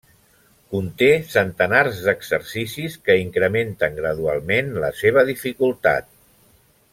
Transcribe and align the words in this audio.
Conté 0.75 1.09
centenars 1.33 1.99
d'exercicis 2.07 2.95
que 3.09 3.17
incrementen 3.25 3.99
gradualment 4.01 4.73
la 4.85 4.91
seva 5.03 5.27
dificultat. 5.31 6.11